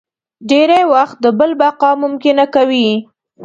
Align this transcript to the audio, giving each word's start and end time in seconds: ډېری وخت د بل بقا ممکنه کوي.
ډېری 0.49 0.81
وخت 0.93 1.15
د 1.23 1.27
بل 1.39 1.51
بقا 1.61 1.91
ممکنه 2.03 2.45
کوي. 2.55 2.87